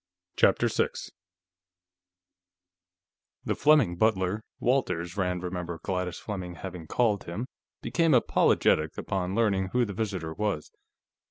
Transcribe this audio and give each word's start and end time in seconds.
CHAPTER 0.35 0.67
6 0.67 1.11
The 3.45 3.53
Fleming 3.53 3.97
butler 3.97 4.41
Walters, 4.59 5.15
Rand 5.15 5.43
remembered 5.43 5.81
Gladys 5.83 6.17
Fleming 6.17 6.55
having 6.55 6.87
called 6.87 7.25
him 7.25 7.45
became 7.83 8.15
apologetic 8.15 8.97
upon 8.97 9.35
learning 9.35 9.67
who 9.73 9.85
the 9.85 9.93
visitor 9.93 10.33
was. 10.33 10.71